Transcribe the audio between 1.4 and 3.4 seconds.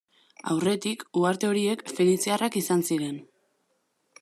horiek feniziarrak izan ziren.